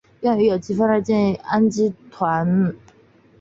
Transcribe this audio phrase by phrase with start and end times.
[0.21, 2.75] 用于往有机分子中引入叠氮基团。